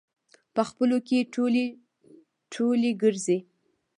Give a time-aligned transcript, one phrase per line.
[0.55, 1.65] په خپلو کې ټولی
[2.53, 3.37] ټولی ګرځي.